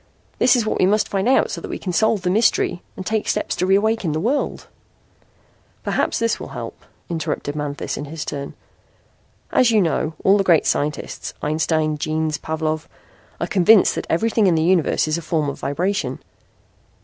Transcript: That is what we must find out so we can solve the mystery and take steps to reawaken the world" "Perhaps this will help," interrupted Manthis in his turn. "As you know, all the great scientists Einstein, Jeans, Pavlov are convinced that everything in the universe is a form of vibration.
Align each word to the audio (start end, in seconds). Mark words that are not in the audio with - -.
That 0.39 0.55
is 0.55 0.65
what 0.65 0.79
we 0.79 0.87
must 0.87 1.07
find 1.07 1.27
out 1.29 1.51
so 1.51 1.61
we 1.61 1.77
can 1.77 1.93
solve 1.93 2.23
the 2.23 2.31
mystery 2.31 2.81
and 2.97 3.05
take 3.05 3.27
steps 3.27 3.55
to 3.57 3.67
reawaken 3.67 4.13
the 4.13 4.19
world" 4.19 4.67
"Perhaps 5.83 6.17
this 6.17 6.39
will 6.39 6.47
help," 6.57 6.85
interrupted 7.07 7.55
Manthis 7.55 7.97
in 7.97 8.05
his 8.05 8.25
turn. 8.25 8.55
"As 9.51 9.69
you 9.69 9.79
know, 9.79 10.15
all 10.23 10.39
the 10.39 10.43
great 10.43 10.65
scientists 10.65 11.35
Einstein, 11.43 11.99
Jeans, 11.99 12.39
Pavlov 12.39 12.87
are 13.39 13.45
convinced 13.45 13.93
that 13.93 14.07
everything 14.09 14.47
in 14.47 14.55
the 14.55 14.63
universe 14.63 15.07
is 15.07 15.19
a 15.19 15.21
form 15.21 15.47
of 15.49 15.59
vibration. 15.59 16.17